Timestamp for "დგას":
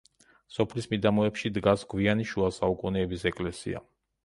1.59-1.85